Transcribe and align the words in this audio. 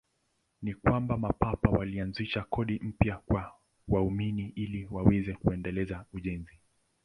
Ni 0.61 0.73
kwamba 0.73 1.17
Mapapa 1.17 1.69
walianzisha 1.69 2.41
kodi 2.43 2.79
mpya 2.79 3.17
kwa 3.17 3.55
waumini 3.87 4.49
ili 4.55 4.87
waweze 4.91 5.33
kuendeleza 5.33 6.05
ujenzi. 6.13 6.59